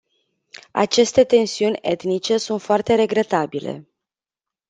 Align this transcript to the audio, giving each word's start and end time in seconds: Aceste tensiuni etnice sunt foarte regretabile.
Aceste 0.83 1.23
tensiuni 1.33 1.77
etnice 1.83 2.37
sunt 2.37 2.61
foarte 2.61 2.95
regretabile. 2.95 3.87